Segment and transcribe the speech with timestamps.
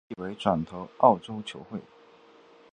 [0.09, 1.79] 季尾转投澳洲球会。